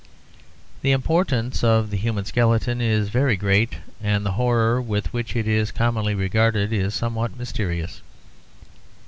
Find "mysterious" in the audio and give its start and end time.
7.37-8.01